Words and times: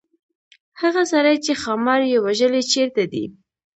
هغه 0.81 1.03
سړی 1.11 1.35
چې 1.45 1.51
ښامار 1.61 2.01
یې 2.11 2.17
وژلی 2.25 2.63
چيرته 2.71 3.03
دی. 3.11 3.25